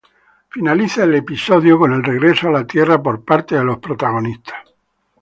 [0.49, 4.59] Finaliza el episodio con el regreso a la tierra por parte de los protagonistas.